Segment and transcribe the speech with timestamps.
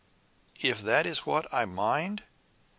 [0.61, 2.23] "If that is what I mind?